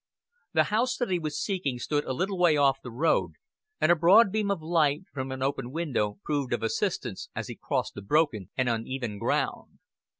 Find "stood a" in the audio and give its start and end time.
1.77-2.11